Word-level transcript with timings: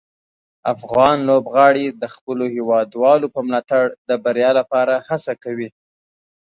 افغان 0.73 1.17
لوبغاړي 1.29 1.85
د 2.01 2.03
خپلو 2.15 2.45
هیوادوالو 2.55 3.27
په 3.35 3.39
ملاتړ 3.47 3.83
د 4.09 4.09
بریا 4.23 4.51
لپاره 4.59 4.93
هڅه 5.07 5.33
کوي. 5.43 5.69